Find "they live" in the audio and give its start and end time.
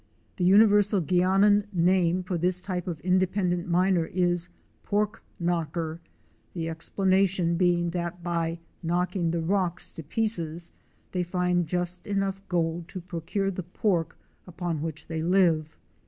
15.05-15.77